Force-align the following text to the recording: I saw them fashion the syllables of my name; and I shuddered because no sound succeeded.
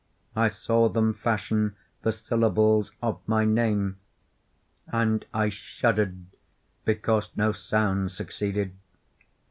I 0.35 0.47
saw 0.47 0.89
them 0.89 1.13
fashion 1.13 1.75
the 2.01 2.11
syllables 2.11 2.91
of 3.03 3.19
my 3.27 3.45
name; 3.45 3.97
and 4.87 5.23
I 5.31 5.49
shuddered 5.49 6.25
because 6.85 7.29
no 7.35 7.51
sound 7.51 8.11
succeeded. 8.11 8.73